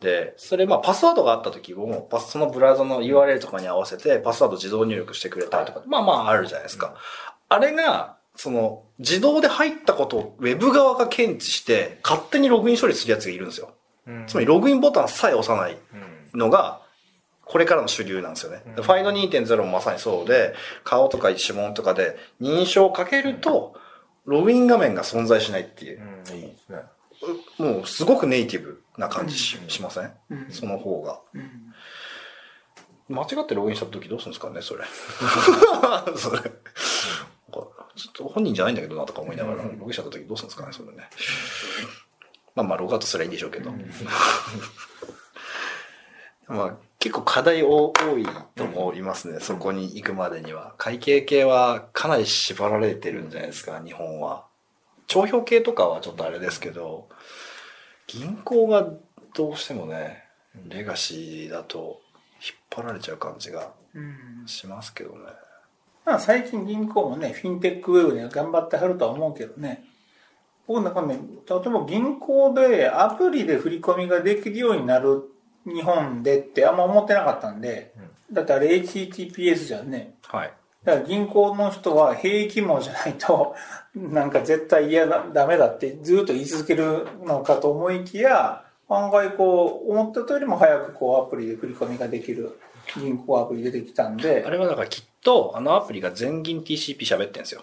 [0.01, 6.95] で、それまあパスワードがあった時も、パスそのブラウザの URL とかに合わせてパスワード自動入力してくれたりとか、まあまああるじゃないですか。
[7.49, 13.71] あれが、その、自動で入ったことをウェブ側が検知して、勝手にログイン処理するやつがいるんですよ。
[14.07, 15.77] うんつまりログインボタンさえ押さない
[16.33, 16.81] うんのが、
[17.51, 18.63] これからの主流なんですよね。
[18.77, 23.75] ファイド2.0もまさにそうで、顔とか指紋とかで認証をかけると、
[24.25, 26.01] ログイン画面が存在しないっていう。
[26.31, 26.83] うん、いいですね。
[27.59, 31.21] もうすごくネイティブな感じし,、しません、うんその方が。
[31.35, 31.75] うん
[33.09, 34.85] 間違ってログインした時どうするんですかね、それ。
[36.17, 36.39] それ。
[36.43, 36.53] ちょ
[38.09, 41.11] っと本人じゃないんだけどなとか思いながら、ログインした時どうするんですかね、それね。
[42.55, 43.73] まあまあ、ログアウトすればいいんでしょうけど。
[46.47, 50.75] まあ、結構課題多いと思いますね、そこに行くまでには。
[50.77, 54.45] 会計系はかなり縛られてるんじゃないですか、日本は。
[55.07, 57.09] 帳票系とかはちょっとあれですけど、
[58.07, 58.87] 銀行が
[59.35, 60.25] どうしてもね、
[60.69, 62.03] レガシーだと
[62.43, 65.21] 引っ張られちゃう感じがうんしますけどね。
[66.05, 69.85] まあ最近銀行もね、フィンテックウェブで頑張ってはるとは思うけどね。
[70.67, 75.25] 僕なんかね、例えば銀行でアプリで振り込みができるようになる
[75.66, 77.92] 日本でってあんま思ってなかったんで、
[78.33, 80.14] だってあれ HTTPS じゃんね。
[80.27, 80.53] はい。
[80.85, 83.55] だから銀行の人は兵役網じゃないと、
[83.94, 92.59] なんか絶対嫌だ、ダメだってずっと言い続けるのかと思いきや、案外こう、思ったとよりも早くこうアプリで振り込みができる
[92.96, 94.42] 銀行アプリ出てきたんで。
[94.46, 97.62] あれはだからきっと、あのアプリが全銀 TCP 喋ってんですよ。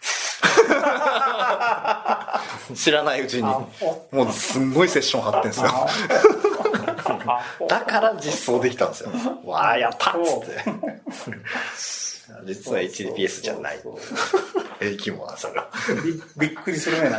[2.74, 3.42] 知らないうちに。
[3.42, 3.68] も
[4.12, 5.70] うすんごいセッション貼ってんですよ。
[7.68, 9.10] だから実装できたんですよ。
[9.44, 10.64] わあ、やったっつって。
[12.46, 13.80] 実は HTTPS じゃない。
[14.78, 15.54] 平気もな、それ
[16.36, 17.18] びっくりするねな。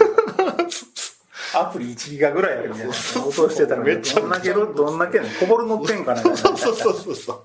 [1.54, 2.94] アプリ1ギガぐらいあるみたいな。
[2.94, 7.44] 放送してたらめっちゃどんだけ、どんだけこぼってんかなそうそうそうそう。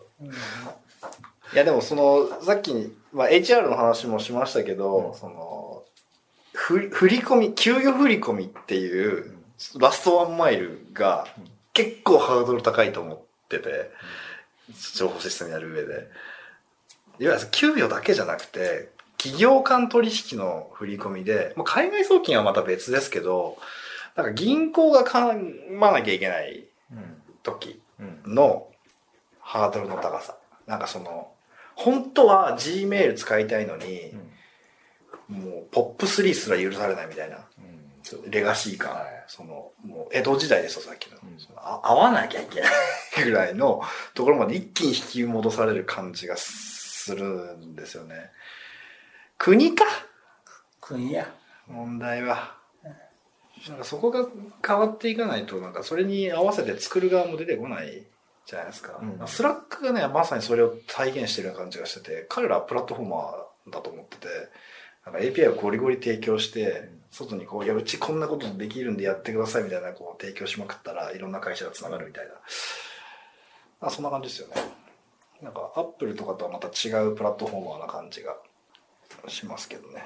[1.52, 5.82] いやでもその、さっき、まあ、HR の話もしましたけど、うん、その、
[6.52, 9.36] ふ振り込み、給与振り込みっていう、
[9.78, 11.26] ラストワンマイルが
[11.76, 13.18] 結構ハードル高いと思っ
[13.50, 13.90] てて、
[14.94, 16.08] 情報システムやる上で。
[17.18, 23.58] いわゆる給与だけじゃなくて、企業間取引の振り込みで、まあ、海外送金はまた別ですけど、
[24.14, 26.64] なんか銀行が絡まなきゃいけない
[27.42, 27.78] 時
[28.24, 28.68] の
[29.40, 30.38] ハードルの高さ。
[30.66, 31.30] なんかその、
[31.74, 34.16] 本当は Gmail 使いたいのに、
[35.28, 37.46] もうポップ3すら許されないみたいな。
[38.28, 41.16] レガシー感、はい、その、もう江戸時代ですよ、さっきの。
[41.16, 43.82] うん、あ合わなきゃいけないぐらいの
[44.14, 48.30] ところまで一気に引き戻される感じがするんですよね。
[49.38, 49.84] 国か？
[50.80, 51.32] 国や。
[51.66, 52.54] 問題は。
[53.68, 54.26] なんかそこが
[54.64, 58.04] 変わっていかないと、なんかそれに合わせて作る側も出てこない
[58.44, 59.00] じゃないですか。
[59.02, 64.28] うん、 Slack がね、まさにそれを体現してるような感じがしてて、彼らはプラットフォーマーだと思ってて、
[65.04, 72.32] なんか API をゴリゴリ提供して、外にこう、いや、うちこんなことできるんでやってくださいみたいな、こう、提供しまくったらいろんな会社が繋がるみたいな。
[73.80, 74.54] あそんな感じですよね。
[75.42, 78.34] なんか、アップルとかとはまた違うプラットフォーマーな感じが
[79.28, 80.04] しますけどね。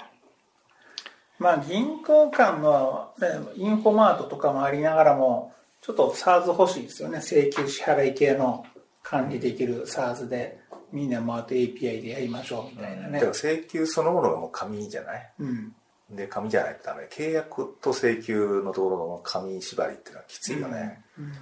[1.38, 7.18] まあ、銀行間の、ね、インフォマートとかもありながらも、ちょっと SARS 欲しいですよね。
[7.20, 8.66] 請求支払い系の
[9.02, 10.60] 管理できる SARS で、
[10.92, 13.20] みんなもあと API でやりましょうみたいなね。
[13.20, 15.32] うん、請求そのものがもう紙じゃない？
[15.38, 15.74] うん。
[16.10, 17.04] で、紙じゃないとダメ。
[17.10, 21.02] 契約と請求のところの紙縛りっていうのはきついよね。
[21.18, 21.32] うん、うん、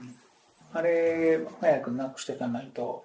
[0.72, 3.04] あれ、早くなくしていかないと。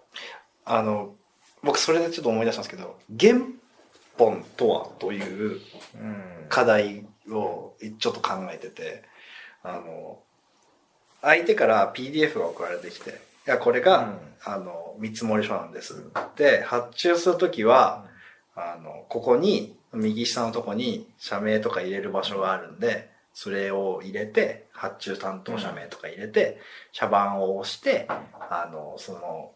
[0.66, 1.16] あの、
[1.64, 3.46] 僕それでちょっと思い出したんですけど、原
[4.18, 5.62] 本とはという
[6.50, 9.04] 課題をちょっと考えてて、
[9.64, 10.20] あの、
[11.22, 16.12] 相手から PDF が送られてきて、いや、これが、うん、あの、見積書なんです。
[16.36, 18.06] で、発注するときは、
[18.56, 26.60] あの、ここに、右下のとこに社名とか入れる場所があるんで、それを入れて、発注担当者名とか入れて、
[26.92, 29.52] 社番を押して、あの、その、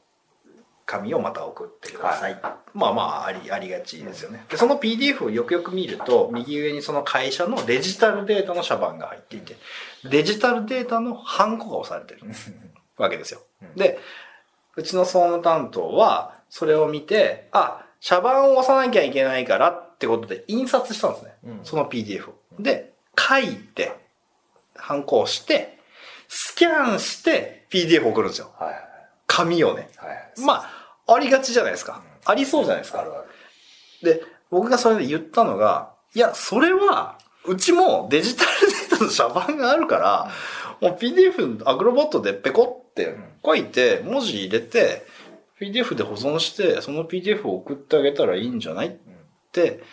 [0.86, 2.34] 紙をまた送ってください。
[2.34, 2.41] はい、
[2.73, 4.45] まあまあ、あり、ありがちですよね。
[4.50, 9.58] で、その PDF をよくよく見ると、右上にその会社のデジタルデータの社番が入っていて、
[10.10, 12.32] デジタルデータのハンコが押されてる
[12.97, 13.41] わけですよ。
[13.76, 14.00] で、
[14.78, 21.33] うちの総務担当は、それを見て、あ、社番を押さなきゃいけないからってことで印刷したんですね。
[21.45, 22.36] うん、その PDF を。
[22.60, 23.95] で、書いて、
[24.75, 25.79] ハンコをして、
[26.27, 28.51] スキャンして PDF を送るんですよ。
[28.60, 28.75] はい、
[29.27, 29.89] 紙をね。
[29.97, 30.65] はい、ま
[31.07, 32.03] あ、ありがちじゃないですか。
[32.25, 33.05] ありそうじゃないですか。
[34.03, 38.49] で、僕がそれで言ったのが、いや、それは、うちもデジタル
[38.89, 40.31] データの社番があるから、
[40.81, 45.05] もう PDF アクロボットでペコって書いて、文字入れて、
[45.60, 48.88] PDF で保存して、その PDF を送ってあげたらいいんじゃない？
[48.88, 48.91] っ
[49.58, 49.84] て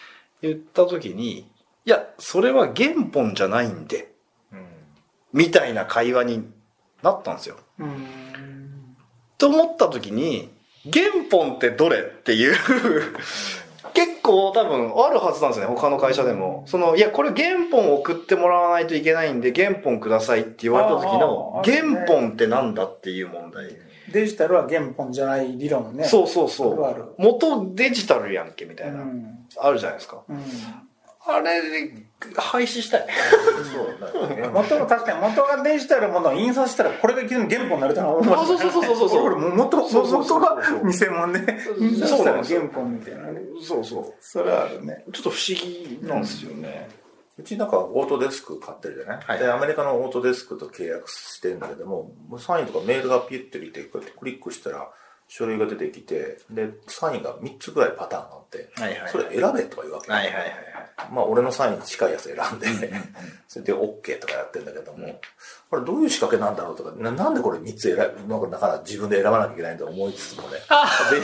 [0.43, 1.39] 言った時に、
[1.87, 4.13] いや、それは原本じゃないんで、
[5.33, 6.47] みたいな会話に
[7.03, 7.57] なったんですよ。
[9.39, 10.51] と思った時に、
[10.93, 12.55] 原本ってどれっていう
[13.95, 16.65] 結構多分あるはずなんですね、他の会社でも。
[16.67, 23.71] その、いや、これ原本送ってもらわないといけないんで、原本くださいって言われた時の、原本ってなんだっていう問題。
[24.13, 26.05] デジタルは原本じゃない理論ね。
[26.05, 27.15] そうそうそう。
[27.19, 30.23] 元デジタルやんけみたいな、うん、あるじゃないですか。
[30.29, 30.39] うん、
[31.27, 32.05] あれで
[32.37, 33.07] 廃止したい。
[34.11, 38.47] そうだ元が確かに元がデジタルものを印刷したらこれが原本になると思う。
[38.47, 39.23] そうそうそうそうそう。
[39.23, 43.41] これ元元が偽物で印刷したら原本みたいなね。
[43.63, 44.15] そうそう。
[44.21, 45.05] それはあるね。
[45.13, 46.89] ちょっと不思議なんですよね。
[47.01, 47.04] う
[47.43, 54.89] ちなんかオートデスク買ってるじゃない、はい、で、アメリカのオートデスクと契約してるんだけども、サインとかメールがピュッてきて、こうやってクリックしたら、
[55.27, 60.55] 書類が出てきて、で、サインが3つぐらいパターンがあって、はいはい、それ選べとか言うわけ、はいはいはい。
[61.11, 62.69] まあ、俺のサインに近いやつ選んで、
[63.49, 65.21] それで OK とかやってんだけども、
[65.75, 70.59] これどういう仕掛けなんだろうとか、ななんでこれ3つ選ぶ、なんかだから自分で選ばなきゃいけないと思いつつもね、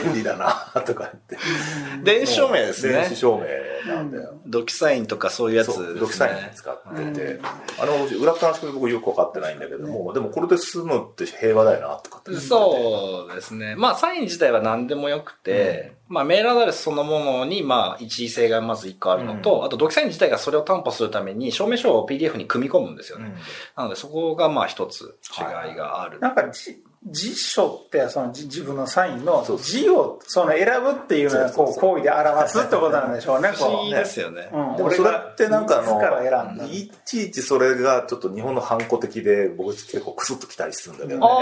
[0.03, 1.37] 便利だなとか言って。
[2.03, 3.15] 電子証明ですね電子。
[3.15, 3.39] 証
[3.87, 4.33] 明なんだよ。
[4.45, 5.99] ドキサインとかそういうやつね。
[5.99, 7.39] ドキサイン使ってて、
[7.79, 12.33] あの、裏側の仕組み僕よくわかってないんだけども、でもこれで済むって平和だよなとかって。
[12.39, 13.75] そうですね。
[13.77, 23.33] まあ、サイン自体は何でもよくて、まあ、メールアドレスそのものに、まあ、一位性がまず1個あるのと、あと、ドキサイン自体がそれを担保するために、証明書を PDF に組み込むんですよね。
[23.77, 26.19] なので、そこが、まあ、一つ違いがある。
[26.19, 33.49] なんかじ辞書ってそのじ自分のサインの字をその選ぶっていうのはこう行為で表すってことなんでしょうね。
[33.57, 34.49] 不思議ですよね。
[34.53, 41.25] うんでもそれってなんかあの、いちいちそれがちょっと日本の反抗的で、僕結構クスッときたりするんだけどね。
[41.25, 41.39] やっ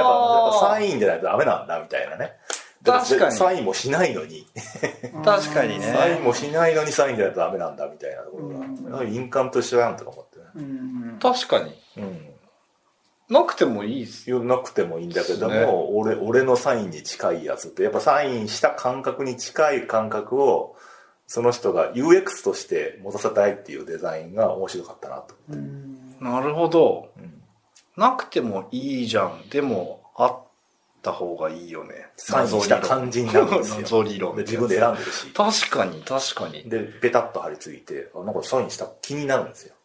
[0.62, 2.38] ぱ、サインでないとダメなんだみたいなね。
[2.86, 4.48] 確かにサインもしないのに、
[5.26, 5.94] 確かにね。
[5.94, 10.46] サインもしないのにサインでないとダメなんだみたいなところが、印鑑と一緒やんとか思ってね。
[10.56, 11.76] うん確かに。
[11.98, 12.29] うん。
[13.30, 20.76] なくてもいいっす言わなくてもいいんだけども、ね俺、俺のサインに近いやつって、やっぱサインした感覚に近い感覚を、
[21.28, 25.36] その人が UX として持たせたいっていうデザインが面白かったなと。
[26.20, 27.12] なるほど。
[27.18, 27.40] うん
[28.00, 29.50] なくてもいいじゃん。
[29.50, 30.44] でも、あっ
[31.02, 32.08] た方がいいよね。
[32.16, 33.82] サインした感じになるんですよ。
[33.82, 34.38] 謎理論。
[34.38, 35.28] で自分で選んでるし。
[35.34, 36.64] 確かに、確かに。
[36.70, 39.76] で、ペタッと貼り付いて、あなんかサインした気になるんですよ。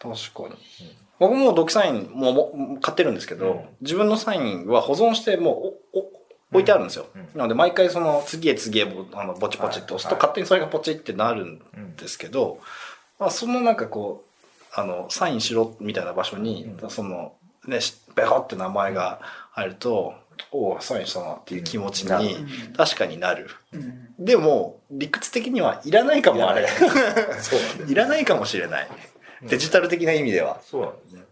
[0.00, 0.96] 確かに。
[1.18, 3.60] 僕もドキサインもも買ってるんですけど、うん。
[3.80, 6.12] 自分のサインは保存してもうおお
[6.52, 7.06] 置いてあるんですよ。
[7.14, 7.28] うん。
[7.34, 10.16] なので毎回その次へ次へぼあのポチポチって押すとはい。
[10.16, 11.60] 勝手にそれがポチってなるん
[11.96, 12.60] ですけど、
[13.18, 16.90] まあ、そのなんかこう、あの、サインしろみたいな場所に、うん。
[16.90, 17.32] その、
[17.66, 19.20] ね、しベホって名前が
[19.52, 20.14] 入ると、
[20.52, 22.72] おお、サインしたなっていう気持ちにうん。
[22.74, 23.48] 確かになる。
[23.72, 24.08] うん。
[24.18, 26.68] でも、理屈的にはいらないかもあれ。
[27.88, 28.88] いらない かもしれない。
[29.42, 30.60] デジタル的な意味では。
[30.62, 31.26] そうなんだよね。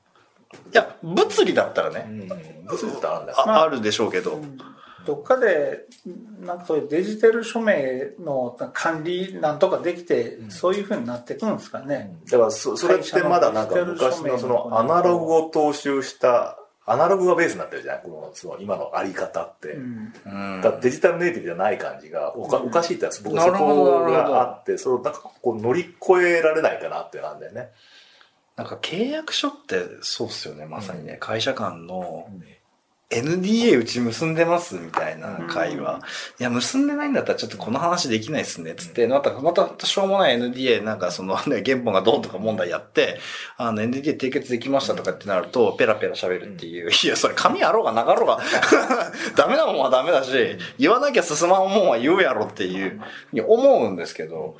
[0.72, 2.28] いや、物理だったらね、うん。
[2.66, 3.40] 物理ってあるんだよ。
[3.40, 4.40] ああるでしょうけど。
[5.04, 5.84] どっかで
[6.40, 12.16] なんかそういうデジタル署名の管理なんとかできて、そういうふうになってくるんですかね。
[12.30, 18.02] だからそ、それってまだなんか昔のそのアナログを踏襲した、アナログがベースになってるじゃん。
[18.02, 19.68] この、その今のあり方って。
[19.70, 20.12] うん。
[20.26, 20.28] う
[20.58, 20.60] ん。
[20.60, 27.70] だからデジタルネイティブじゃない感じがおかおかしいってやつ僕そこがあってそれをなんかこう乗り越えられないかなってなんだよね。
[28.56, 31.16] なんか契約書ってそうっすよね、まさにね。
[31.18, 32.28] 会社間の
[33.10, 36.00] NDA うち結んでますみたいな会話。
[36.40, 38.74] いや、結んでないんだったらちょっとこの話できないっすね。
[38.74, 43.18] つって、また、またしょうもない NDA なんかそのね、原本がどうとか問題やって、
[43.56, 46.90] あの NDA 締結できましたとかってなると、ペラペラ喋るっていう。
[46.90, 48.40] いや、それ紙あろうがなかろうが、
[49.36, 50.30] ダメなもんはダメだし、
[50.78, 53.00] 言わなきゃ進まんもんは言うやろっていう、
[53.32, 54.56] に思うんですけど、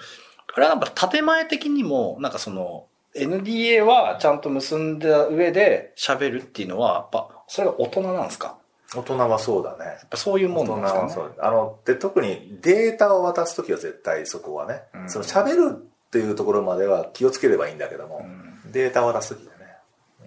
[0.55, 2.87] これはなんか建前的にも、なんかその、
[3.17, 8.57] NDA はちゃんと結んだ上で喋るっていうのは、やっぱ、それが大人なんですか？
[8.95, 9.85] 大人はそうだね。
[9.85, 11.29] やっぱそういうも大人んなんですかね。
[11.29, 11.35] はそう。
[11.39, 15.11] あので特にデータを渡す時は絶対そこはね、うん。
[15.11, 18.25] その喋るっていうところまでは気をつければいいんだけども、
[18.71, 19.73] データを渡す時だね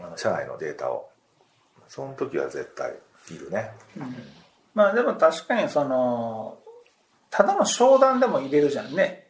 [0.02, 1.10] あの社内のデータを。
[1.88, 2.96] その時は絶対
[3.32, 3.72] いるね。
[4.74, 6.58] まあでも確かにその
[7.30, 9.28] ただの商談でも入れるじゃんね。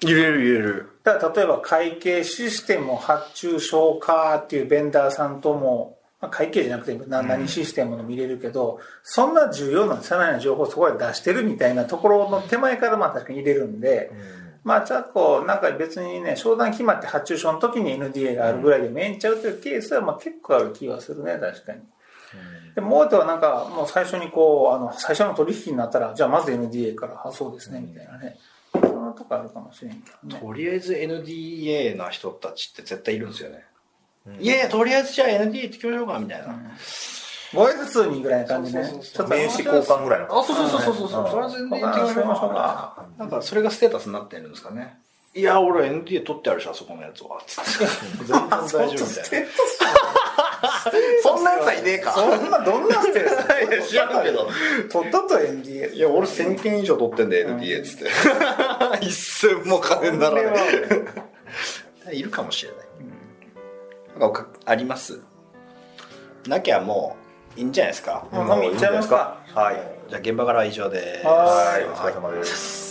[0.00, 0.90] 入れる入れる。
[1.04, 14.10] だから例えば会計システムを発注消化っていうベンダーさんとも、まあ、会計じゃなくて何々システムの見れるけど、そんな重要な社内の情報をそこで出してるみたいなところの手前からまあ確かに入れるんで、
[14.64, 21.80] まあじゃあこうなんか別にね商談決まって発注書の時に NDA があるぐらいでもええんちゃうというケースはまあ結構ある気はするね確かに。
[22.74, 28.36] でも大手はなんかもう最初にこうあの最初の取引になったらじゃあまず NDA からあそうですねみたいなね
[28.72, 30.40] そのとこあるかもしれんけどね。
[30.40, 33.64] とりあえず NDA な人たちって絶対いるんですよね。
[34.40, 36.54] いやいや、とりあえずじゃあ NDA ってきましょうか、みたいな。
[37.54, 38.84] ご挨拶にぐらいな感じね。
[38.84, 41.24] ちょっと名刺交換ぐらいのあ、そうそうそうそうそう。
[41.24, 43.06] うんとりあえず NDA ってきましょうか。
[43.18, 44.98] なんかそれがステータスになってるんですかね。
[45.34, 47.40] いや、俺 NDA 取ってあるし、あそこのやつは。
[47.46, 47.86] つって。
[48.24, 49.48] 全然大丈夫みたいな。
[51.22, 52.12] そんなやつはいねえか。
[52.12, 54.48] そんなどんなステーいや知らんけど。
[54.90, 55.92] とっとと NDA。
[55.94, 58.10] いや、俺1000件以上取ってんで、NDA っつって。
[59.00, 60.50] 一銭も金にならな
[62.10, 62.12] い。
[62.18, 62.88] いるかもしれない。
[64.18, 65.20] なんかあります？
[66.46, 67.16] なきゃも
[67.56, 68.26] ういいんじゃないですか。
[68.32, 69.38] もう飲み行っちゃいますか。
[69.54, 69.76] はい
[70.08, 71.26] じゃあ現場からは以上です。
[71.26, 72.87] ははいお疲れ様です